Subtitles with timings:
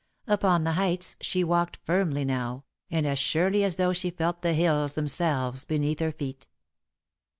[0.25, 4.55] Upon the heights she walked firmly now, and as surely as though she felt the
[4.55, 6.47] hills themselves beneath her feet.